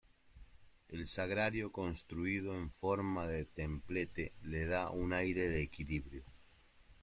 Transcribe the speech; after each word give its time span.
El 0.89 1.05
sagrario 1.05 1.71
construido 1.71 2.55
en 2.57 2.71
forma 2.71 3.27
de 3.27 3.45
templete 3.45 4.33
le 4.41 4.65
da 4.65 4.89
un 4.89 5.13
aire 5.13 5.47
de 5.47 5.61
equilibrio. 5.61 6.23